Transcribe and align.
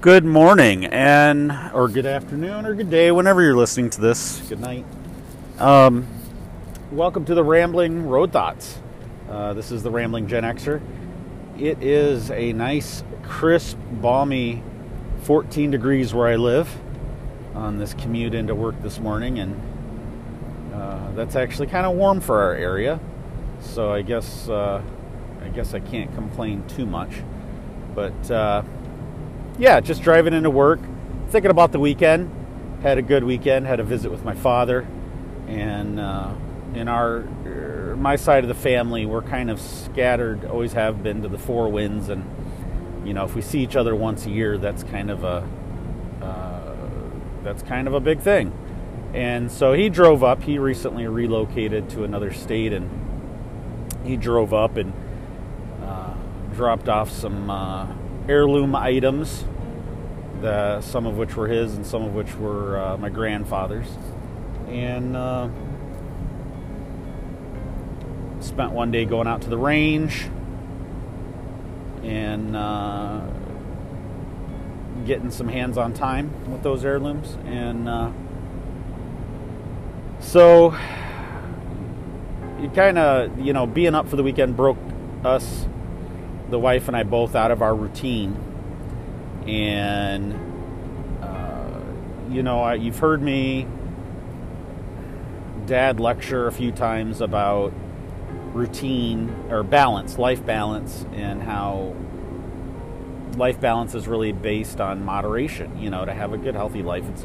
Good 0.00 0.24
morning, 0.24 0.86
and 0.86 1.52
or 1.74 1.86
good 1.86 2.06
afternoon, 2.06 2.64
or 2.64 2.74
good 2.74 2.88
day, 2.88 3.10
whenever 3.10 3.42
you're 3.42 3.54
listening 3.54 3.90
to 3.90 4.00
this. 4.00 4.40
Good 4.48 4.58
night. 4.58 4.86
Um, 5.58 6.06
welcome 6.90 7.26
to 7.26 7.34
the 7.34 7.44
Rambling 7.44 8.08
Road 8.08 8.32
Thoughts. 8.32 8.78
Uh, 9.28 9.52
this 9.52 9.70
is 9.70 9.82
the 9.82 9.90
Rambling 9.90 10.26
Gen 10.26 10.42
Xer. 10.42 10.80
It 11.58 11.82
is 11.82 12.30
a 12.30 12.54
nice, 12.54 13.04
crisp, 13.24 13.76
balmy 14.00 14.62
14 15.24 15.70
degrees 15.70 16.14
where 16.14 16.28
I 16.28 16.36
live 16.36 16.74
on 17.54 17.76
this 17.76 17.92
commute 17.92 18.32
into 18.32 18.54
work 18.54 18.80
this 18.80 18.98
morning, 19.00 19.38
and 19.38 19.60
uh, 20.72 21.10
that's 21.12 21.36
actually 21.36 21.66
kind 21.66 21.84
of 21.84 21.94
warm 21.94 22.22
for 22.22 22.40
our 22.40 22.54
area. 22.54 22.98
So 23.60 23.92
I 23.92 24.00
guess 24.00 24.48
uh, 24.48 24.80
I 25.44 25.48
guess 25.48 25.74
I 25.74 25.80
can't 25.80 26.10
complain 26.14 26.66
too 26.68 26.86
much. 26.86 27.10
But 27.94 28.30
uh, 28.30 28.62
yeah, 29.60 29.78
just 29.78 30.02
driving 30.02 30.32
into 30.32 30.48
work, 30.48 30.80
thinking 31.28 31.50
about 31.50 31.70
the 31.70 31.78
weekend. 31.78 32.34
Had 32.82 32.96
a 32.96 33.02
good 33.02 33.22
weekend. 33.24 33.66
Had 33.66 33.78
a 33.78 33.84
visit 33.84 34.10
with 34.10 34.24
my 34.24 34.34
father, 34.34 34.88
and 35.46 36.00
uh, 36.00 36.32
in 36.74 36.88
our 36.88 37.24
er, 37.44 37.94
my 37.98 38.16
side 38.16 38.42
of 38.42 38.48
the 38.48 38.54
family, 38.54 39.04
we're 39.04 39.20
kind 39.20 39.50
of 39.50 39.60
scattered. 39.60 40.46
Always 40.46 40.72
have 40.72 41.02
been 41.02 41.20
to 41.22 41.28
the 41.28 41.36
four 41.36 41.68
winds, 41.68 42.08
and 42.08 42.24
you 43.06 43.12
know, 43.12 43.26
if 43.26 43.34
we 43.34 43.42
see 43.42 43.60
each 43.60 43.76
other 43.76 43.94
once 43.94 44.24
a 44.24 44.30
year, 44.30 44.56
that's 44.56 44.82
kind 44.82 45.10
of 45.10 45.24
a 45.24 45.46
uh, 46.22 46.74
that's 47.44 47.62
kind 47.62 47.86
of 47.86 47.92
a 47.92 48.00
big 48.00 48.20
thing. 48.20 48.54
And 49.12 49.52
so 49.52 49.74
he 49.74 49.90
drove 49.90 50.24
up. 50.24 50.42
He 50.42 50.58
recently 50.58 51.06
relocated 51.06 51.90
to 51.90 52.04
another 52.04 52.32
state, 52.32 52.72
and 52.72 52.88
he 54.06 54.16
drove 54.16 54.54
up 54.54 54.78
and 54.78 54.94
uh, 55.82 56.14
dropped 56.54 56.88
off 56.88 57.10
some 57.10 57.50
uh, 57.50 57.86
heirloom 58.30 58.76
items, 58.76 59.44
the, 60.40 60.80
some 60.80 61.04
of 61.04 61.16
which 61.16 61.34
were 61.34 61.48
his 61.48 61.74
and 61.74 61.84
some 61.84 62.02
of 62.04 62.14
which 62.14 62.32
were 62.36 62.78
uh, 62.78 62.96
my 62.96 63.08
grandfather's. 63.08 63.88
And 64.68 65.16
uh, 65.16 65.48
spent 68.38 68.70
one 68.70 68.92
day 68.92 69.04
going 69.04 69.26
out 69.26 69.42
to 69.42 69.50
the 69.50 69.58
range 69.58 70.28
and 72.04 72.54
uh, 72.54 73.20
getting 75.04 75.30
some 75.32 75.48
hands 75.48 75.76
on 75.76 75.92
time 75.92 76.30
with 76.52 76.62
those 76.62 76.84
heirlooms. 76.84 77.36
And 77.46 77.88
uh, 77.88 78.12
so 80.20 80.74
you 82.60 82.70
kind 82.70 82.96
of, 82.96 83.40
you 83.40 83.52
know, 83.52 83.66
being 83.66 83.94
up 83.96 84.08
for 84.08 84.14
the 84.16 84.22
weekend 84.22 84.56
broke 84.56 84.78
us, 85.24 85.66
the 86.50 86.58
wife 86.58 86.88
and 86.88 86.96
I, 86.96 87.02
both 87.04 87.34
out 87.34 87.50
of 87.50 87.62
our 87.62 87.74
routine. 87.74 88.36
And, 89.46 90.34
uh, 91.22 91.80
you 92.30 92.42
know, 92.42 92.60
I, 92.60 92.74
you've 92.74 92.98
heard 92.98 93.22
me, 93.22 93.66
dad, 95.66 96.00
lecture 96.00 96.46
a 96.46 96.52
few 96.52 96.72
times 96.72 97.20
about 97.20 97.72
routine 98.52 99.34
or 99.48 99.62
balance, 99.62 100.18
life 100.18 100.44
balance, 100.44 101.06
and 101.12 101.42
how 101.42 101.94
life 103.36 103.60
balance 103.60 103.94
is 103.94 104.08
really 104.08 104.32
based 104.32 104.80
on 104.80 105.04
moderation. 105.04 105.78
You 105.80 105.90
know, 105.90 106.04
to 106.04 106.12
have 106.12 106.32
a 106.32 106.38
good, 106.38 106.54
healthy 106.54 106.82
life, 106.82 107.04
it's 107.08 107.24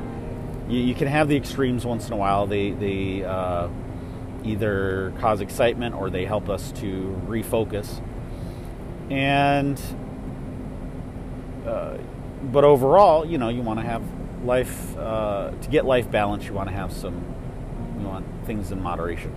you, 0.70 0.80
you 0.80 0.96
can 0.96 1.08
have 1.08 1.28
the 1.28 1.36
extremes 1.36 1.86
once 1.86 2.08
in 2.08 2.14
a 2.14 2.18
while. 2.18 2.48
They 2.48 2.72
they 2.72 3.24
uh, 3.24 3.68
either 4.44 5.14
cause 5.20 5.42
excitement 5.42 5.96
or 5.96 6.10
they 6.10 6.26
help 6.26 6.50
us 6.50 6.72
to 6.74 7.22
refocus. 7.28 8.02
And 9.10 9.80
uh, 11.66 11.98
but 12.52 12.64
overall, 12.64 13.26
you 13.26 13.38
know, 13.38 13.50
you 13.50 13.62
want 13.62 13.80
to 13.80 13.86
have 13.86 14.04
life 14.44 14.98
uh, 14.98 15.52
to 15.52 15.70
get 15.70 15.86
life 15.86 16.10
balance. 16.10 16.46
You 16.46 16.54
want 16.54 16.70
to 16.70 16.76
have 16.76 16.92
some 16.92 17.24
you 18.00 18.08
want 18.08 18.26
things 18.46 18.72
in 18.72 18.82
moderation. 18.82 19.34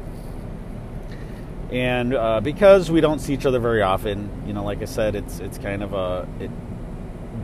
And 1.70 2.14
uh, 2.14 2.40
because 2.40 2.90
we 2.90 3.00
don't 3.00 3.18
see 3.18 3.34
each 3.34 3.44
other 3.44 3.58
very 3.58 3.82
often, 3.82 4.30
you 4.46 4.52
know, 4.54 4.64
like 4.64 4.80
I 4.80 4.86
said, 4.86 5.14
it's 5.14 5.38
it's 5.40 5.58
kind 5.58 5.82
of 5.82 5.92
a 5.92 6.26
it 6.40 6.50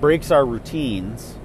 breaks 0.01 0.31
our 0.31 0.45
routines. 0.45 1.37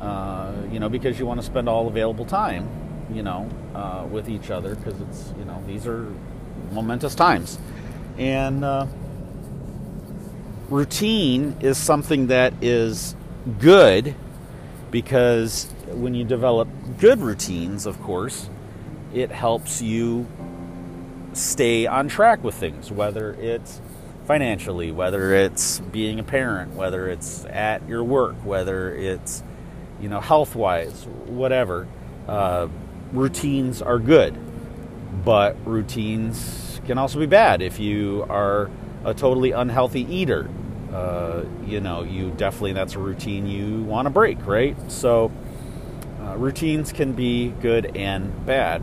Uh, 0.00 0.52
you 0.72 0.80
know, 0.80 0.88
because 0.88 1.18
you 1.18 1.26
want 1.26 1.38
to 1.38 1.46
spend 1.46 1.68
all 1.68 1.86
available 1.86 2.24
time, 2.24 2.68
you 3.12 3.22
know, 3.22 3.48
uh, 3.74 4.04
with 4.10 4.28
each 4.28 4.50
other 4.50 4.74
because 4.74 5.00
it's 5.00 5.32
you 5.38 5.44
know 5.44 5.62
these 5.66 5.86
are 5.86 6.12
momentous 6.72 7.14
times, 7.14 7.58
and 8.18 8.64
uh, 8.64 8.86
routine 10.72 11.54
is 11.60 11.76
something 11.76 12.28
that 12.28 12.54
is 12.62 13.14
good 13.58 14.14
because 14.90 15.70
when 15.88 16.14
you 16.14 16.24
develop 16.24 16.66
good 16.98 17.20
routines, 17.20 17.84
of 17.84 18.00
course, 18.02 18.48
it 19.12 19.30
helps 19.30 19.82
you 19.82 20.26
stay 21.34 21.86
on 21.86 22.08
track 22.08 22.42
with 22.42 22.54
things, 22.54 22.90
whether 22.90 23.34
it's 23.34 23.82
financially, 24.26 24.90
whether 24.90 25.34
it's 25.34 25.80
being 25.80 26.18
a 26.18 26.22
parent, 26.22 26.74
whether 26.74 27.06
it's 27.08 27.44
at 27.46 27.86
your 27.86 28.02
work, 28.02 28.36
whether 28.44 28.94
it's 28.94 29.42
you 30.00 30.08
know 30.08 30.20
health 30.20 30.54
wise, 30.54 31.04
whatever. 31.26 31.86
Uh, 32.26 32.68
routines 33.12 33.82
are 33.82 33.98
good, 33.98 34.34
but 35.22 35.54
routines 35.66 36.80
can 36.86 36.96
also 36.96 37.18
be 37.18 37.26
bad 37.26 37.60
if 37.60 37.78
you 37.78 38.24
are 38.30 38.70
a 39.04 39.12
totally 39.12 39.50
unhealthy 39.50 40.02
eater. 40.02 40.48
Uh, 40.92 41.44
you 41.66 41.80
know, 41.80 42.02
you 42.02 42.30
definitely 42.32 42.74
that's 42.74 42.94
a 42.94 42.98
routine 42.98 43.46
you 43.46 43.82
want 43.82 44.06
to 44.06 44.10
break, 44.10 44.46
right? 44.46 44.76
So, 44.90 45.32
uh, 46.20 46.36
routines 46.36 46.92
can 46.92 47.12
be 47.12 47.48
good 47.60 47.96
and 47.96 48.44
bad 48.44 48.82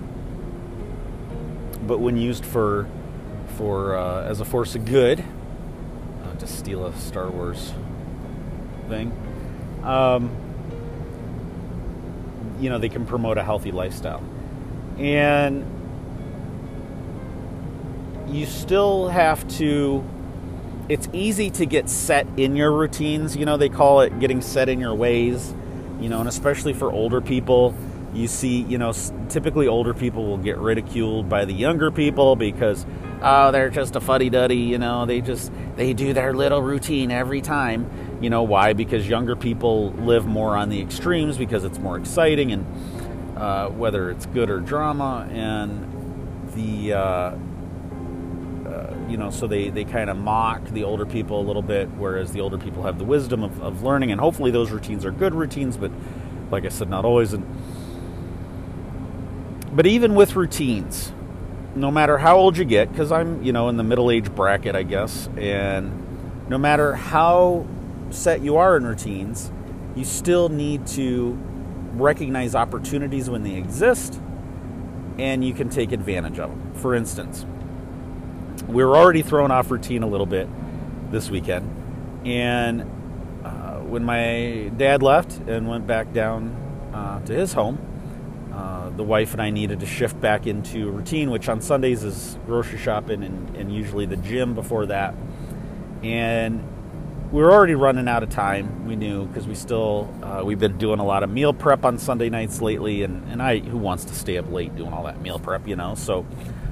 but 1.89 1.99
when 1.99 2.17
used 2.17 2.45
for 2.45 2.87
for 3.57 3.97
uh, 3.97 4.23
as 4.23 4.39
a 4.39 4.45
force 4.45 4.75
of 4.75 4.85
good, 4.85 5.23
uh, 6.23 6.35
to 6.35 6.47
steal 6.47 6.85
a 6.85 6.95
Star 6.95 7.29
Wars 7.29 7.73
thing, 8.87 9.11
um, 9.83 10.29
you 12.59 12.69
know, 12.69 12.77
they 12.77 12.89
can 12.89 13.05
promote 13.05 13.37
a 13.39 13.43
healthy 13.43 13.71
lifestyle, 13.71 14.23
and 14.97 15.65
you 18.29 18.45
still 18.45 19.09
have 19.09 19.45
to. 19.57 20.03
It's 20.89 21.07
easy 21.13 21.50
to 21.51 21.66
get 21.66 21.89
set 21.89 22.27
in 22.35 22.55
your 22.55 22.72
routines. 22.72 23.38
You 23.38 23.45
know, 23.45 23.57
they 23.57 23.69
call 23.69 24.01
it 24.01 24.19
getting 24.19 24.41
set 24.41 24.69
in 24.69 24.79
your 24.79 24.95
ways. 24.95 25.53
You 26.01 26.09
know, 26.09 26.19
and 26.19 26.27
especially 26.27 26.73
for 26.73 26.91
older 26.91 27.22
people 27.22 27.75
you 28.13 28.27
see, 28.27 28.61
you 28.63 28.77
know, 28.77 28.94
typically 29.29 29.67
older 29.67 29.94
people 29.94 30.25
will 30.25 30.38
get 30.38 30.57
ridiculed 30.57 31.29
by 31.29 31.45
the 31.45 31.53
younger 31.53 31.91
people 31.91 32.35
because, 32.35 32.85
oh, 33.22 33.51
they're 33.51 33.69
just 33.69 33.95
a 33.95 34.01
fuddy 34.01 34.29
duddy, 34.29 34.57
you 34.57 34.77
know, 34.77 35.05
they 35.05 35.22
just, 35.22 35.51
they 35.75 35.94
do 35.94 36.13
their 36.13 36.33
little 36.33 36.61
routine 36.61 37.11
every 37.11 37.41
time. 37.41 37.89
You 38.21 38.29
know, 38.29 38.44
why? 38.44 38.73
Because 38.73 39.07
younger 39.07 39.35
people 39.35 39.91
live 39.91 40.25
more 40.25 40.57
on 40.57 40.69
the 40.69 40.81
extremes 40.81 41.38
because 41.38 41.63
it's 41.63 41.77
more 41.77 41.97
exciting 41.97 42.51
and 42.51 43.38
uh, 43.38 43.69
whether 43.69 44.09
it's 44.09 44.25
good 44.25 44.50
or 44.50 44.59
drama 44.59 45.27
and 45.31 46.50
the, 46.56 46.94
uh, 46.94 47.38
you 49.09 49.17
know, 49.17 49.29
so 49.29 49.47
they, 49.47 49.69
they 49.69 49.83
kind 49.83 50.09
of 50.09 50.17
mock 50.17 50.63
the 50.69 50.83
older 50.83 51.05
people 51.05 51.39
a 51.39 51.45
little 51.45 51.61
bit, 51.61 51.89
whereas 51.97 52.31
the 52.31 52.41
older 52.41 52.57
people 52.57 52.83
have 52.83 52.97
the 52.97 53.03
wisdom 53.03 53.43
of, 53.43 53.61
of 53.61 53.83
learning, 53.83 54.11
and 54.11 54.21
hopefully 54.21 54.51
those 54.51 54.71
routines 54.71 55.05
are 55.05 55.11
good 55.11 55.33
routines, 55.33 55.77
but 55.77 55.91
like 56.51 56.65
I 56.65 56.69
said, 56.69 56.89
not 56.89 57.05
always. 57.05 57.33
And 57.33 57.45
but 59.71 59.85
even 59.85 60.15
with 60.15 60.35
routines, 60.35 61.11
no 61.75 61.91
matter 61.91 62.17
how 62.17 62.37
old 62.37 62.57
you 62.57 62.65
get, 62.65 62.91
because 62.91 63.11
I'm, 63.11 63.43
you 63.43 63.51
know, 63.51 63.69
in 63.69 63.77
the 63.77 63.83
middle 63.83 64.11
age 64.11 64.29
bracket, 64.31 64.75
I 64.75 64.83
guess, 64.83 65.29
and 65.38 66.47
no 66.50 66.57
matter 66.57 66.95
how 66.95 67.67
set 68.09 68.41
you 68.41 68.57
are 68.57 68.75
in 68.77 68.85
routines, 68.85 69.51
you 69.95 70.03
still 70.03 70.50
need 70.50 70.88
to 70.88 71.38
recognize 71.94 72.55
opportunities 72.55 73.29
when 73.29 73.44
they 73.44 73.55
exist 73.55 74.19
and 75.17 75.44
you 75.44 75.53
can 75.53 75.69
take 75.69 75.91
advantage 75.91 76.39
of 76.39 76.50
them. 76.50 76.73
For 76.75 76.95
instance, 76.95 77.45
we 78.69 78.83
were 78.83 78.95
already 78.95 79.21
thrown 79.21 79.51
off 79.51 79.71
routine 79.71 80.04
a 80.04 80.07
little 80.07 80.25
bit 80.25 80.48
this 81.12 81.30
weekend, 81.30 81.69
and 82.25 82.81
uh, 83.44 83.80
when 83.80 84.04
my 84.04 84.71
dad 84.77 85.01
left 85.01 85.31
and 85.48 85.68
went 85.68 85.88
back 85.88 86.13
down 86.13 86.56
uh, 86.94 87.19
to 87.25 87.33
his 87.33 87.54
home, 87.54 87.80
uh, 88.54 88.89
the 88.92 89.04
wife 89.04 89.33
and 89.33 89.42
I 89.42 89.50
needed 89.50 89.80
to 89.80 89.86
shift 89.86 90.19
back 90.21 90.45
into 90.45 90.92
routine, 90.92 91.31
which 91.31 91.50
on 91.50 91.62
Sundays 91.62 92.04
is 92.04 92.38
grocery 92.45 92.77
shopping 92.77 93.24
and, 93.24 93.56
and 93.56 93.74
usually 93.74 94.06
the 94.06 94.18
gym 94.18 94.54
before 94.54 94.86
that. 94.88 95.15
And 96.04 96.63
we 97.31 97.42
were 97.42 97.51
already 97.51 97.75
running 97.75 98.07
out 98.07 98.24
of 98.24 98.30
time. 98.30 98.88
We 98.88 98.95
knew 98.95 99.25
because 99.25 99.48
we 99.48 99.56
still 99.56 100.13
uh, 100.24 100.44
we've 100.44 100.60
been 100.60 100.77
doing 100.77 101.00
a 101.00 101.06
lot 101.06 101.24
of 101.24 101.30
meal 101.30 101.54
prep 101.54 101.86
on 101.86 101.98
Sunday 101.98 102.30
nights 102.30 102.62
lately, 102.62 103.04
and 103.04 103.24
and 103.31 103.42
I 103.42 103.60
who 103.60 103.77
wants 103.77 104.06
to 104.06 104.15
stay 104.15 104.38
up 104.38 104.51
late 104.51 104.75
doing 104.75 104.94
all 104.94 105.04
that 105.04 105.22
meal 105.22 105.39
prep, 105.39 105.68
you 105.68 105.75
know. 105.75 105.95
So 105.95 106.25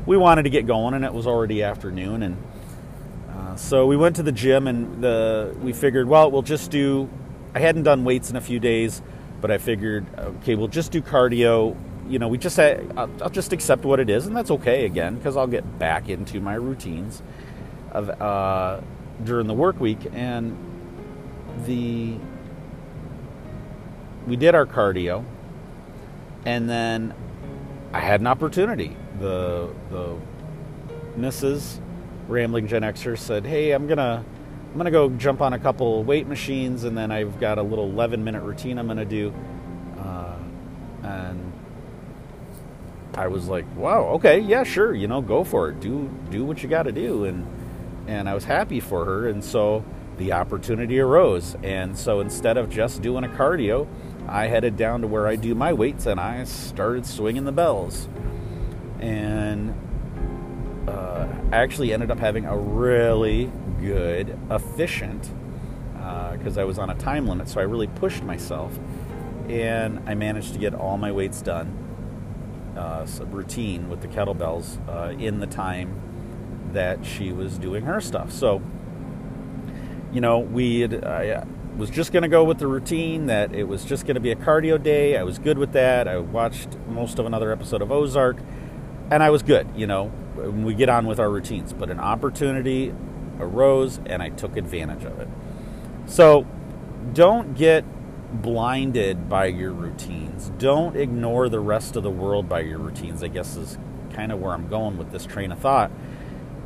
we 0.07 0.17
wanted 0.17 0.43
to 0.43 0.49
get 0.49 0.65
going, 0.65 0.95
and 0.95 1.05
it 1.05 1.13
was 1.13 1.27
already 1.27 1.61
afternoon, 1.61 2.23
and 2.23 2.37
uh, 3.29 3.55
so 3.55 3.85
we 3.85 3.95
went 3.95 4.15
to 4.15 4.23
the 4.23 4.31
gym, 4.31 4.65
and 4.65 5.03
the 5.03 5.55
we 5.61 5.73
figured, 5.73 6.07
well, 6.07 6.31
we'll 6.31 6.41
just 6.41 6.71
do 6.71 7.07
I 7.53 7.59
hadn't 7.59 7.83
done 7.83 8.03
weights 8.03 8.29
in 8.29 8.35
a 8.35 8.41
few 8.41 8.59
days, 8.59 9.01
but 9.41 9.51
I 9.51 9.57
figured, 9.57 10.05
okay, 10.17 10.55
we'll 10.55 10.67
just 10.67 10.91
do 10.91 11.01
cardio. 11.01 11.75
You 12.07 12.19
know, 12.19 12.27
we 12.27 12.37
just 12.37 12.57
I'll, 12.57 13.09
I'll 13.21 13.29
just 13.29 13.51
accept 13.51 13.83
what 13.83 13.99
it 13.99 14.09
is, 14.09 14.25
and 14.27 14.35
that's 14.35 14.49
okay 14.51 14.85
again 14.85 15.15
because 15.15 15.35
I'll 15.35 15.47
get 15.47 15.77
back 15.77 16.07
into 16.07 16.39
my 16.39 16.55
routines 16.55 17.21
of 17.91 18.09
uh, 18.21 18.81
during 19.23 19.47
the 19.47 19.53
work 19.53 19.79
week 19.79 19.99
and 20.13 20.55
the 21.65 22.15
we 24.27 24.35
did 24.35 24.53
our 24.53 24.65
cardio 24.65 25.23
and 26.45 26.69
then 26.69 27.13
I 27.93 27.99
had 27.99 28.21
an 28.21 28.27
opportunity. 28.27 28.95
The 29.19 29.73
the 29.89 30.15
Mrs. 31.17 31.79
Rambling 32.27 32.67
Gen 32.67 32.83
Xer 32.83 33.17
said, 33.17 33.45
"Hey, 33.45 33.71
I'm 33.71 33.87
gonna 33.87 34.23
I'm 34.71 34.77
gonna 34.77 34.91
go 34.91 35.09
jump 35.09 35.41
on 35.41 35.53
a 35.53 35.59
couple 35.59 36.03
weight 36.03 36.27
machines, 36.27 36.83
and 36.83 36.97
then 36.97 37.11
I've 37.11 37.39
got 37.39 37.57
a 37.57 37.63
little 37.63 37.85
11 37.85 38.23
minute 38.23 38.43
routine 38.43 38.77
I'm 38.77 38.87
gonna 38.87 39.05
do." 39.05 39.33
Uh, 39.99 40.35
and 41.03 41.53
I 43.15 43.27
was 43.27 43.47
like, 43.47 43.65
"Wow, 43.75 44.03
okay, 44.15 44.39
yeah, 44.39 44.63
sure, 44.63 44.93
you 44.93 45.07
know, 45.07 45.21
go 45.21 45.43
for 45.43 45.69
it. 45.69 45.79
Do 45.79 46.09
do 46.29 46.43
what 46.45 46.61
you 46.61 46.69
got 46.69 46.83
to 46.83 46.91
do." 46.91 47.25
And 47.25 47.47
and 48.07 48.29
I 48.29 48.33
was 48.33 48.43
happy 48.43 48.79
for 48.79 49.05
her, 49.05 49.27
and 49.29 49.43
so 49.43 49.83
the 50.17 50.33
opportunity 50.33 50.99
arose. 50.99 51.55
And 51.63 51.97
so 51.97 52.19
instead 52.19 52.57
of 52.57 52.69
just 52.69 53.01
doing 53.01 53.23
a 53.23 53.27
cardio, 53.27 53.87
I 54.27 54.47
headed 54.47 54.75
down 54.75 55.01
to 55.01 55.07
where 55.07 55.25
I 55.27 55.35
do 55.35 55.55
my 55.55 55.73
weights 55.73 56.05
and 56.05 56.19
I 56.19 56.43
started 56.43 57.05
swinging 57.05 57.45
the 57.45 57.51
bells. 57.51 58.07
And 58.99 59.73
uh, 60.87 61.27
I 61.51 61.57
actually 61.57 61.93
ended 61.93 62.11
up 62.11 62.19
having 62.19 62.45
a 62.45 62.57
really 62.57 63.51
good, 63.79 64.37
efficient, 64.49 65.29
because 65.93 66.57
uh, 66.57 66.61
I 66.61 66.63
was 66.63 66.79
on 66.79 66.89
a 66.89 66.95
time 66.95 67.27
limit, 67.27 67.47
so 67.47 67.59
I 67.59 67.63
really 67.63 67.87
pushed 67.87 68.23
myself. 68.23 68.77
And 69.47 70.01
I 70.09 70.15
managed 70.15 70.53
to 70.53 70.59
get 70.59 70.73
all 70.73 70.97
my 70.97 71.11
weights 71.11 71.41
done, 71.41 71.67
uh, 72.77 73.07
routine 73.29 73.89
with 73.89 74.01
the 74.01 74.07
kettlebells 74.07 74.77
uh, 74.89 75.17
in 75.17 75.39
the 75.39 75.47
time 75.47 76.01
that 76.73 77.05
she 77.05 77.31
was 77.31 77.57
doing 77.57 77.83
her 77.83 78.01
stuff. 78.01 78.31
So, 78.31 78.61
you 80.11 80.19
know, 80.19 80.39
we 80.39 80.81
had, 80.81 81.03
uh, 81.03 81.45
was 81.77 81.91
just 81.91 82.11
going 82.11 82.23
to 82.23 82.29
go 82.29 82.43
with 82.43 82.57
the 82.57 82.67
routine 82.67 83.27
that 83.27 83.53
it 83.53 83.65
was 83.65 83.85
just 83.85 84.05
going 84.05 84.15
to 84.15 84.21
be 84.21 84.31
a 84.31 84.35
cardio 84.35 84.81
day. 84.81 85.15
I 85.15 85.23
was 85.23 85.37
good 85.37 85.59
with 85.59 85.73
that. 85.73 86.07
I 86.07 86.17
watched 86.17 86.75
most 86.87 87.19
of 87.19 87.25
another 87.25 87.51
episode 87.51 87.83
of 87.83 87.91
Ozark, 87.91 88.37
and 89.11 89.21
I 89.21 89.29
was 89.29 89.43
good, 89.43 89.67
you 89.75 89.85
know, 89.85 90.11
we 90.35 90.73
get 90.73 90.89
on 90.89 91.05
with 91.05 91.19
our 91.19 91.29
routines. 91.29 91.73
But 91.73 91.89
an 91.89 91.99
opportunity 91.99 92.93
arose, 93.39 93.99
and 94.07 94.23
I 94.23 94.29
took 94.29 94.57
advantage 94.57 95.05
of 95.05 95.19
it. 95.19 95.27
So 96.07 96.47
don't 97.13 97.55
get 97.55 97.85
blinded 98.41 99.29
by 99.29 99.45
your 99.45 99.71
routines. 99.71 100.51
Don't 100.57 100.95
ignore 100.97 101.47
the 101.47 101.59
rest 101.59 101.95
of 101.95 102.03
the 102.03 102.09
world 102.09 102.49
by 102.49 102.61
your 102.61 102.79
routines, 102.79 103.23
I 103.23 103.27
guess 103.27 103.55
is 103.55 103.77
kind 104.13 104.31
of 104.31 104.39
where 104.41 104.51
I'm 104.51 104.67
going 104.67 104.97
with 104.97 105.11
this 105.11 105.25
train 105.25 105.51
of 105.51 105.59
thought. 105.59 105.91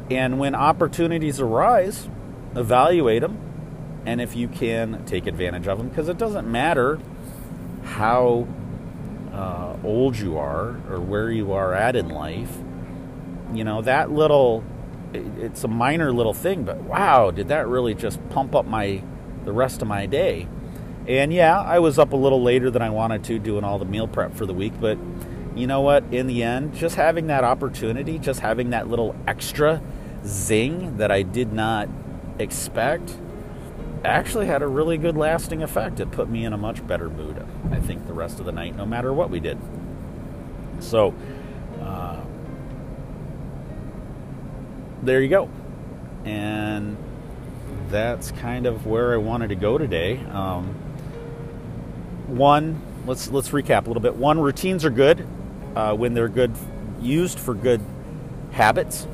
And 0.09 0.39
when 0.39 0.55
opportunities 0.55 1.39
arise, 1.39 2.09
evaluate 2.55 3.21
them 3.21 3.50
and 4.05 4.21
if 4.21 4.35
you 4.35 4.47
can 4.47 5.03
take 5.05 5.27
advantage 5.27 5.67
of 5.67 5.77
them 5.77 5.89
because 5.89 6.09
it 6.09 6.17
doesn't 6.17 6.49
matter 6.49 6.99
how 7.83 8.47
uh, 9.33 9.75
old 9.83 10.17
you 10.17 10.37
are 10.37 10.79
or 10.89 10.99
where 10.99 11.31
you 11.31 11.51
are 11.51 11.73
at 11.73 11.95
in 11.95 12.09
life 12.09 12.57
you 13.53 13.63
know 13.63 13.81
that 13.81 14.11
little 14.11 14.63
it's 15.13 15.63
a 15.63 15.67
minor 15.67 16.11
little 16.11 16.33
thing 16.33 16.63
but 16.63 16.77
wow 16.81 17.31
did 17.31 17.47
that 17.47 17.67
really 17.67 17.93
just 17.93 18.19
pump 18.29 18.55
up 18.55 18.65
my 18.65 19.01
the 19.43 19.51
rest 19.51 19.81
of 19.81 19.87
my 19.87 20.05
day. 20.05 20.47
And 21.07 21.33
yeah 21.33 21.59
i 21.59 21.79
was 21.79 21.97
up 21.97 22.13
a 22.13 22.15
little 22.15 22.41
later 22.41 22.69
than 22.69 22.81
i 22.81 22.89
wanted 22.89 23.23
to 23.25 23.39
doing 23.39 23.63
all 23.63 23.79
the 23.79 23.85
meal 23.85 24.07
prep 24.07 24.35
for 24.35 24.45
the 24.45 24.53
week 24.53 24.73
but 24.79 24.97
you 25.53 25.67
know 25.67 25.81
what? 25.81 26.05
In 26.11 26.27
the 26.27 26.43
end 26.43 26.75
just 26.75 26.95
having 26.95 27.27
that 27.27 27.43
opportunity 27.43 28.19
just 28.19 28.39
having 28.39 28.69
that 28.69 28.87
little 28.87 29.15
extra 29.27 29.81
zing 30.23 30.97
that 30.97 31.11
i 31.11 31.23
did 31.23 31.51
not 31.51 31.89
expect 32.39 33.17
actually 34.03 34.47
had 34.47 34.61
a 34.61 34.67
really 34.67 34.97
good 34.97 35.15
lasting 35.15 35.63
effect. 35.63 35.99
It 35.99 36.11
put 36.11 36.29
me 36.29 36.45
in 36.45 36.53
a 36.53 36.57
much 36.57 36.85
better 36.85 37.09
mood, 37.09 37.45
I 37.71 37.79
think, 37.79 38.07
the 38.07 38.13
rest 38.13 38.39
of 38.39 38.45
the 38.45 38.51
night, 38.51 38.75
no 38.75 38.85
matter 38.85 39.13
what 39.13 39.29
we 39.29 39.39
did. 39.39 39.57
So, 40.79 41.13
uh, 41.81 42.21
there 45.03 45.21
you 45.21 45.29
go. 45.29 45.49
And 46.25 46.97
that's 47.89 48.31
kind 48.31 48.65
of 48.65 48.85
where 48.85 49.13
I 49.13 49.17
wanted 49.17 49.49
to 49.49 49.55
go 49.55 49.77
today. 49.77 50.17
Um, 50.31 50.67
one, 52.27 52.81
let's 53.05 53.29
let's 53.29 53.49
recap 53.49 53.85
a 53.85 53.87
little 53.87 54.01
bit. 54.01 54.15
One, 54.15 54.39
routines 54.39 54.85
are 54.85 54.89
good 54.89 55.27
uh, 55.75 55.95
when 55.95 56.13
they're 56.13 56.29
good 56.29 56.55
used 57.01 57.39
for 57.39 57.53
good 57.53 57.81
habits. 58.51 59.07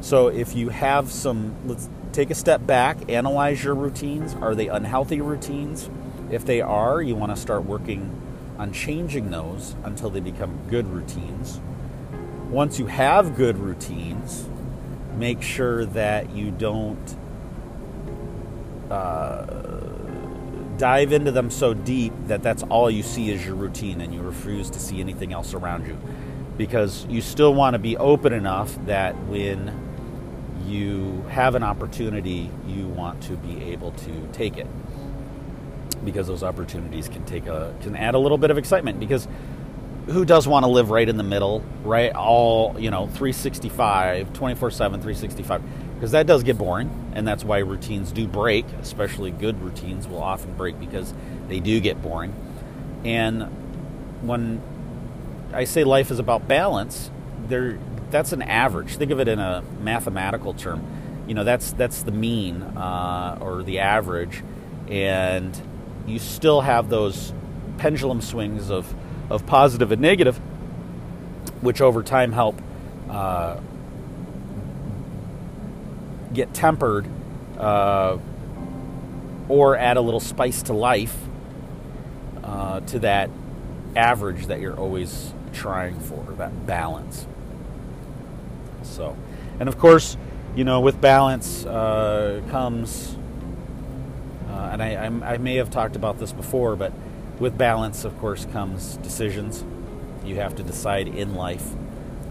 So 0.00 0.28
if 0.28 0.54
you 0.54 0.68
have 0.68 1.10
some, 1.10 1.54
let's 1.66 1.88
take 2.12 2.30
a 2.30 2.34
step 2.34 2.66
back, 2.66 3.10
analyze 3.10 3.62
your 3.62 3.74
routines. 3.74 4.34
Are 4.34 4.54
they 4.54 4.68
unhealthy 4.68 5.20
routines? 5.20 5.90
If 6.30 6.44
they 6.44 6.60
are, 6.60 7.00
you 7.00 7.16
want 7.16 7.34
to 7.34 7.40
start 7.40 7.64
working 7.64 8.14
on 8.58 8.72
changing 8.72 9.30
those 9.30 9.76
until 9.84 10.10
they 10.10 10.20
become 10.20 10.58
good 10.68 10.86
routines. 10.88 11.60
Once 12.50 12.78
you 12.78 12.86
have 12.86 13.36
good 13.36 13.56
routines, 13.58 14.48
make 15.16 15.42
sure 15.42 15.84
that 15.86 16.30
you 16.30 16.50
don't 16.50 17.16
uh, 18.90 19.44
dive 20.76 21.12
into 21.12 21.30
them 21.30 21.50
so 21.50 21.74
deep 21.74 22.12
that 22.26 22.42
that's 22.42 22.62
all 22.64 22.90
you 22.90 23.02
see 23.02 23.30
is 23.30 23.44
your 23.44 23.54
routine 23.54 24.00
and 24.00 24.14
you 24.14 24.20
refuse 24.22 24.70
to 24.70 24.78
see 24.78 25.00
anything 25.00 25.32
else 25.32 25.54
around 25.54 25.86
you. 25.86 25.98
Because 26.56 27.06
you 27.06 27.20
still 27.20 27.54
want 27.54 27.74
to 27.74 27.78
be 27.78 27.96
open 27.96 28.32
enough 28.32 28.74
that 28.86 29.14
when 29.26 29.87
you 30.68 31.24
have 31.30 31.54
an 31.54 31.62
opportunity, 31.62 32.50
you 32.66 32.86
want 32.86 33.22
to 33.24 33.36
be 33.36 33.62
able 33.64 33.92
to 33.92 34.28
take 34.32 34.56
it 34.56 34.66
because 36.04 36.26
those 36.26 36.42
opportunities 36.42 37.08
can 37.08 37.24
take 37.24 37.46
a 37.46 37.74
can 37.82 37.96
add 37.96 38.14
a 38.14 38.18
little 38.18 38.38
bit 38.38 38.50
of 38.50 38.58
excitement 38.58 39.00
because 39.00 39.26
who 40.06 40.24
does 40.24 40.48
want 40.48 40.64
to 40.64 40.70
live 40.70 40.90
right 40.90 41.08
in 41.08 41.16
the 41.16 41.22
middle, 41.22 41.62
right? 41.82 42.14
All, 42.14 42.74
you 42.78 42.90
know, 42.90 43.06
365, 43.08 44.32
24 44.32 44.70
7, 44.70 45.00
365. 45.00 45.62
Because 45.94 46.12
that 46.12 46.26
does 46.26 46.44
get 46.44 46.56
boring, 46.56 47.12
and 47.14 47.26
that's 47.26 47.44
why 47.44 47.58
routines 47.58 48.12
do 48.12 48.26
break, 48.26 48.64
especially 48.80 49.32
good 49.32 49.60
routines 49.60 50.06
will 50.06 50.22
often 50.22 50.54
break 50.54 50.78
because 50.78 51.12
they 51.48 51.60
do 51.60 51.80
get 51.80 52.00
boring. 52.00 52.32
And 53.04 53.42
when 54.22 54.62
I 55.52 55.64
say 55.64 55.84
life 55.84 56.10
is 56.10 56.20
about 56.20 56.46
balance, 56.46 57.10
that's 58.10 58.32
an 58.32 58.42
average. 58.42 58.96
Think 58.96 59.10
of 59.10 59.20
it 59.20 59.28
in 59.28 59.38
a 59.38 59.62
mathematical 59.80 60.54
term. 60.54 60.84
You 61.26 61.34
know, 61.34 61.44
that's 61.44 61.72
that's 61.72 62.02
the 62.02 62.12
mean 62.12 62.62
uh, 62.62 63.38
or 63.40 63.62
the 63.62 63.80
average, 63.80 64.42
and 64.88 65.60
you 66.06 66.18
still 66.18 66.62
have 66.62 66.88
those 66.88 67.32
pendulum 67.76 68.20
swings 68.20 68.70
of 68.70 68.94
of 69.30 69.46
positive 69.46 69.92
and 69.92 70.00
negative, 70.00 70.38
which 71.60 71.80
over 71.80 72.02
time 72.02 72.32
help 72.32 72.60
uh, 73.10 73.60
get 76.32 76.54
tempered 76.54 77.06
uh, 77.58 78.16
or 79.48 79.76
add 79.76 79.96
a 79.96 80.00
little 80.00 80.20
spice 80.20 80.62
to 80.62 80.72
life 80.72 81.16
uh, 82.42 82.80
to 82.80 82.98
that 83.00 83.28
average 83.96 84.46
that 84.46 84.60
you're 84.60 84.78
always 84.78 85.32
trying 85.52 85.98
for, 86.00 86.22
that 86.38 86.66
balance. 86.66 87.26
And 89.60 89.68
of 89.68 89.78
course, 89.78 90.16
you 90.54 90.64
know, 90.64 90.80
with 90.80 91.00
balance 91.00 91.64
uh, 91.64 92.42
comes, 92.50 93.16
uh, 94.48 94.70
and 94.72 94.82
I, 94.82 94.94
I, 94.94 95.34
I, 95.34 95.38
may 95.38 95.56
have 95.56 95.70
talked 95.70 95.94
about 95.94 96.18
this 96.18 96.32
before, 96.32 96.74
but 96.74 96.92
with 97.38 97.56
balance, 97.56 98.04
of 98.04 98.18
course, 98.18 98.44
comes 98.46 98.96
decisions. 98.98 99.64
You 100.24 100.36
have 100.36 100.56
to 100.56 100.62
decide 100.62 101.08
in 101.08 101.34
life 101.34 101.64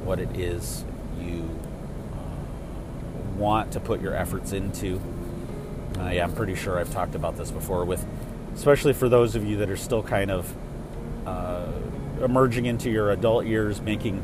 what 0.04 0.20
it 0.20 0.36
is 0.38 0.84
you 1.22 1.50
uh, 2.14 3.38
want 3.38 3.72
to 3.74 3.80
put 3.80 4.02
your 4.02 4.14
efforts 4.14 4.52
into. 4.52 5.02
Uh, 5.98 6.10
yeah, 6.10 6.24
I'm 6.24 6.34
pretty 6.34 6.56
sure 6.56 6.80
I've 6.80 6.92
talked 6.92 7.16
about 7.16 7.38
this 7.38 7.52
before, 7.52 7.86
with 7.86 8.06
especially 8.56 8.94
for 8.94 9.08
those 9.08 9.36
of 9.36 9.46
you 9.46 9.58
that 9.58 9.70
are 9.70 9.78
still 9.78 10.04
kind 10.04 10.32
of 10.32 10.54
uh, 11.26 11.72
emerging 12.22 12.66
into 12.66 12.90
your 12.90 13.12
adult 13.12 13.46
years, 13.46 13.82
making 13.82 14.24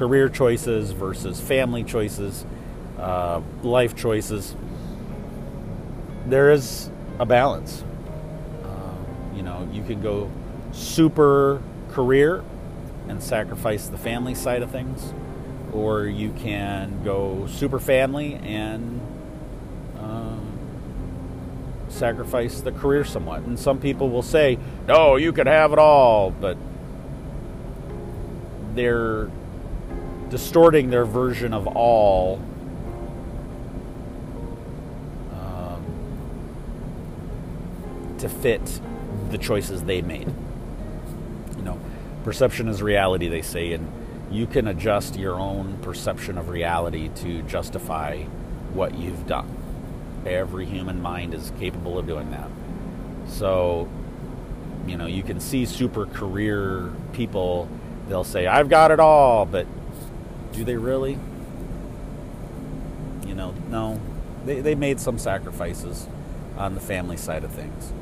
career 0.00 0.30
choices 0.30 0.92
versus 0.92 1.38
family 1.42 1.84
choices, 1.84 2.46
uh, 2.98 3.38
life 3.62 3.94
choices. 3.94 4.56
There 6.24 6.50
is 6.52 6.88
a 7.18 7.26
balance. 7.26 7.84
Uh, 8.64 8.94
you 9.36 9.42
know, 9.42 9.68
you 9.70 9.82
can 9.82 10.00
go 10.00 10.30
super 10.72 11.60
career 11.90 12.42
and 13.08 13.22
sacrifice 13.22 13.88
the 13.88 13.98
family 13.98 14.34
side 14.34 14.62
of 14.62 14.70
things, 14.70 15.12
or 15.70 16.06
you 16.06 16.32
can 16.32 17.04
go 17.04 17.46
super 17.46 17.78
family 17.78 18.36
and 18.36 19.02
uh, 19.98 20.38
sacrifice 21.90 22.62
the 22.62 22.72
career 22.72 23.04
somewhat. 23.04 23.42
And 23.42 23.58
some 23.58 23.78
people 23.78 24.08
will 24.08 24.22
say, 24.22 24.58
no, 24.88 25.16
you 25.16 25.34
can 25.34 25.46
have 25.46 25.74
it 25.74 25.78
all, 25.78 26.30
but 26.30 26.56
they're 28.74 29.28
distorting 30.30 30.90
their 30.90 31.04
version 31.04 31.52
of 31.52 31.66
all 31.66 32.40
um, 35.32 35.84
to 38.18 38.28
fit 38.28 38.80
the 39.30 39.38
choices 39.38 39.82
they 39.82 40.00
made. 40.00 40.32
You 41.56 41.62
know, 41.62 41.78
perception 42.24 42.68
is 42.68 42.80
reality, 42.80 43.28
they 43.28 43.42
say, 43.42 43.72
and 43.72 43.90
you 44.30 44.46
can 44.46 44.68
adjust 44.68 45.18
your 45.18 45.34
own 45.34 45.78
perception 45.82 46.38
of 46.38 46.48
reality 46.48 47.10
to 47.16 47.42
justify 47.42 48.22
what 48.72 48.96
you've 48.96 49.26
done. 49.26 49.56
Every 50.24 50.64
human 50.64 51.02
mind 51.02 51.34
is 51.34 51.52
capable 51.58 51.98
of 51.98 52.06
doing 52.06 52.30
that. 52.30 52.48
So, 53.26 53.88
you 54.86 54.96
know, 54.96 55.06
you 55.06 55.24
can 55.24 55.40
see 55.40 55.66
super 55.66 56.06
career 56.06 56.92
people, 57.12 57.68
they'll 58.08 58.22
say, 58.22 58.46
I've 58.46 58.68
got 58.68 58.92
it 58.92 59.00
all, 59.00 59.44
but 59.46 59.66
do 60.52 60.64
they 60.64 60.76
really? 60.76 61.18
You 63.26 63.34
know, 63.34 63.54
no. 63.68 64.00
They, 64.44 64.60
they 64.60 64.74
made 64.74 65.00
some 65.00 65.18
sacrifices 65.18 66.06
on 66.56 66.74
the 66.74 66.80
family 66.80 67.16
side 67.16 67.44
of 67.44 67.52
things. 67.52 67.92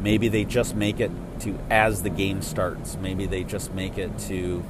Maybe 0.00 0.28
they 0.28 0.44
just 0.44 0.74
make 0.74 1.00
it 1.00 1.10
to 1.40 1.58
as 1.70 2.02
the 2.02 2.10
game 2.10 2.42
starts. 2.42 2.96
Maybe 3.00 3.26
they 3.26 3.44
just 3.44 3.72
make 3.72 3.96
it 3.96 4.16
to 4.20 4.64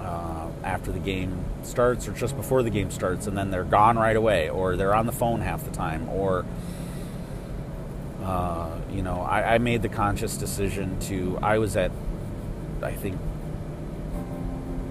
uh, 0.00 0.48
after 0.64 0.90
the 0.90 0.98
game 0.98 1.44
starts 1.62 2.08
or 2.08 2.12
just 2.12 2.36
before 2.36 2.62
the 2.62 2.70
game 2.70 2.90
starts, 2.90 3.26
and 3.26 3.36
then 3.36 3.50
they're 3.50 3.64
gone 3.64 3.96
right 3.96 4.16
away, 4.16 4.48
or 4.48 4.76
they're 4.76 4.94
on 4.94 5.06
the 5.06 5.12
phone 5.12 5.40
half 5.40 5.64
the 5.64 5.70
time, 5.70 6.08
or 6.08 6.44
uh, 8.22 8.70
you 8.90 9.02
know, 9.02 9.20
I, 9.20 9.54
I 9.54 9.58
made 9.58 9.82
the 9.82 9.88
conscious 9.88 10.36
decision 10.36 10.98
to. 11.00 11.38
I 11.42 11.58
was 11.58 11.76
at, 11.76 11.92
I 12.82 12.92
think, 12.92 13.18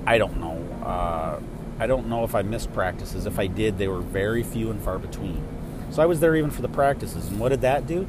I 0.06 0.18
don't 0.18 0.40
know. 0.40 0.86
Uh, 0.86 1.40
I 1.80 1.88
don't 1.88 2.08
know 2.08 2.24
if 2.24 2.36
I 2.36 2.42
missed 2.42 2.74
practices. 2.74 3.26
If 3.26 3.40
I 3.40 3.48
did, 3.48 3.78
they 3.78 3.88
were 3.88 4.02
very 4.02 4.44
few 4.44 4.72
and 4.72 4.82
far 4.82 5.00
between. 5.00 5.44
So 5.92 6.02
I 6.02 6.06
was 6.06 6.20
there 6.20 6.36
even 6.36 6.52
for 6.52 6.62
the 6.62 6.70
practices. 6.70 7.28
And 7.28 7.40
what 7.40 7.50
did 7.50 7.62
that 7.62 7.88
do? 7.88 8.08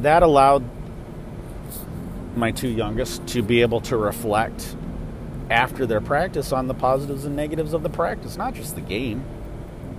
That 0.00 0.22
allowed 0.22 0.64
my 2.36 2.50
two 2.50 2.68
youngest 2.68 3.26
to 3.28 3.42
be 3.42 3.60
able 3.60 3.80
to 3.82 3.96
reflect 3.96 4.76
after 5.50 5.84
their 5.84 6.00
practice 6.00 6.52
on 6.52 6.68
the 6.68 6.74
positives 6.74 7.24
and 7.24 7.34
negatives 7.34 7.72
of 7.72 7.82
the 7.82 7.90
practice, 7.90 8.36
not 8.36 8.54
just 8.54 8.76
the 8.76 8.80
game, 8.80 9.24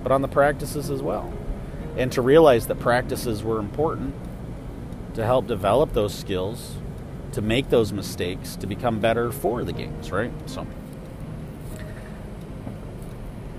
but 0.02 0.10
on 0.10 0.22
the 0.22 0.28
practices 0.28 0.90
as 0.90 1.02
well. 1.02 1.32
And 1.96 2.10
to 2.12 2.22
realize 2.22 2.66
that 2.68 2.80
practices 2.80 3.42
were 3.42 3.58
important 3.58 4.14
to 5.14 5.24
help 5.24 5.46
develop 5.46 5.92
those 5.92 6.14
skills, 6.14 6.76
to 7.32 7.42
make 7.42 7.70
those 7.70 7.92
mistakes, 7.92 8.56
to 8.56 8.66
become 8.66 9.00
better 9.00 9.32
for 9.32 9.64
the 9.64 9.72
games, 9.72 10.10
right? 10.10 10.30
So. 10.46 10.66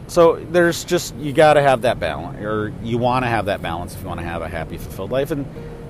So 0.07 0.35
there's 0.35 0.83
just 0.83 1.15
you 1.15 1.33
got 1.33 1.55
to 1.55 1.61
have 1.61 1.81
that 1.83 1.99
balance 1.99 2.39
or 2.43 2.71
you 2.83 2.99
want 2.99 3.25
to 3.25 3.29
have 3.29 3.45
that 3.45 3.63
balance 3.63 3.95
if 3.95 4.01
you 4.01 4.07
want 4.07 4.19
to 4.19 4.25
have 4.25 4.43
a 4.43 4.49
happy 4.49 4.77
fulfilled 4.77 5.09
life. 5.09 5.31
And 5.31 5.47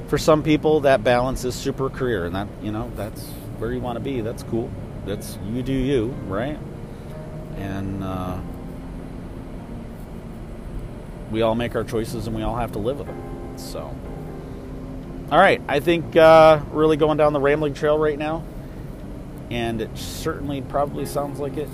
for 0.08 0.18
some 0.18 0.44
people 0.44 0.82
that 0.82 1.04
balance 1.04 1.44
is 1.44 1.56
super 1.56 1.90
career 1.90 2.26
and 2.26 2.36
that 2.36 2.48
you 2.62 2.72
know 2.72 2.90
that's 2.96 3.26
where 3.58 3.74
you 3.74 3.82
want 3.82 3.98
to 3.98 4.00
be 4.00 4.22
that's 4.22 4.44
cool. 4.44 4.72
That's 5.06 5.38
you 5.52 5.62
do 5.62 5.74
you 5.74 6.06
right? 6.28 6.58
And 7.58 8.02
uh, 8.02 8.40
we 11.30 11.42
all 11.42 11.56
make 11.56 11.76
our 11.76 11.84
choices 11.84 12.28
and 12.28 12.36
we 12.36 12.44
all 12.44 12.56
have 12.56 12.72
to 12.74 12.80
live 12.80 13.00
with 13.00 13.08
them 13.08 13.58
so 13.58 13.94
all 15.34 15.40
right 15.40 15.62
i 15.68 15.80
think 15.80 16.16
uh, 16.16 16.62
really 16.72 16.96
going 16.96 17.18
down 17.18 17.34
the 17.34 17.40
rambling 17.40 17.74
trail 17.74 17.98
right 17.98 18.20
now 18.20 18.44
and 19.50 19.82
it 19.82 19.90
certainly 19.98 20.62
probably 20.62 21.06
sounds 21.06 21.40
like 21.40 21.58
it 21.58 21.70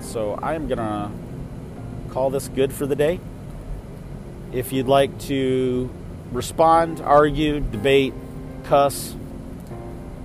so 0.00 0.34
i 0.42 0.54
am 0.54 0.66
gonna 0.66 1.10
call 2.14 2.30
this 2.30 2.46
good 2.48 2.72
for 2.72 2.86
the 2.86 2.94
day. 2.94 3.18
If 4.52 4.72
you'd 4.72 4.86
like 4.86 5.18
to 5.22 5.90
respond, 6.30 7.00
argue, 7.00 7.58
debate, 7.58 8.14
cuss, 8.62 9.16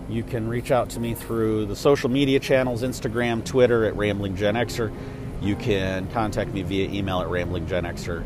you 0.07 0.21
can 0.21 0.47
reach 0.47 0.69
out 0.69 0.91
to 0.91 0.99
me 0.99 1.15
through 1.15 1.65
the 1.65 1.75
social 1.75 2.09
media 2.09 2.39
channels 2.39 2.83
Instagram, 2.83 3.43
Twitter 3.43 3.85
at 3.85 3.95
RamblingGenXer. 3.95 4.93
You 5.41 5.55
can 5.55 6.07
contact 6.11 6.51
me 6.51 6.61
via 6.61 6.89
email 6.89 7.21
at 7.21 7.27
ramblinggenxer 7.27 8.23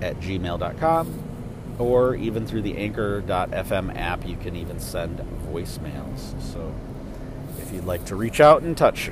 at 0.00 0.18
gmail.com 0.20 1.27
or 1.78 2.14
even 2.14 2.46
through 2.46 2.62
the 2.62 2.76
anchor.fm 2.76 3.96
app, 3.96 4.26
you 4.26 4.36
can 4.36 4.56
even 4.56 4.80
send 4.80 5.18
voicemails. 5.50 6.40
So 6.52 6.74
if 7.58 7.72
you'd 7.72 7.84
like 7.84 8.04
to 8.06 8.16
reach 8.16 8.40
out 8.40 8.62
and 8.62 8.76
touch, 8.76 9.10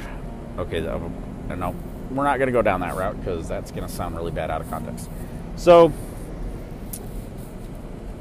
okay, 0.59 0.79
I 0.81 0.99
don't 0.99 1.59
know 1.59 1.75
we're 2.11 2.25
not 2.25 2.39
going 2.39 2.47
to 2.47 2.53
go 2.53 2.63
down 2.63 2.81
that 2.81 2.95
route 2.95 3.19
because 3.19 3.49
that's 3.49 3.71
going 3.71 3.87
to 3.87 3.93
sound 3.93 4.17
really 4.17 4.31
bad 4.31 4.51
out 4.51 4.61
of 4.61 4.71
context. 4.71 5.09
So, 5.57 5.93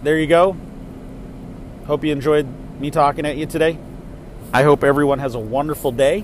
there 0.03 0.19
you 0.19 0.27
go. 0.27 0.57
Hope 1.85 2.03
you 2.03 2.11
enjoyed 2.11 2.47
me 2.79 2.91
talking 2.91 3.25
at 3.25 3.37
you 3.37 3.45
today. 3.45 3.77
I 4.53 4.63
hope 4.63 4.83
everyone 4.83 5.19
has 5.19 5.35
a 5.35 5.39
wonderful 5.39 5.91
day 5.91 6.23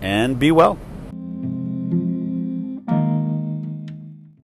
and 0.00 0.38
be 0.38 0.52
well. 0.52 0.78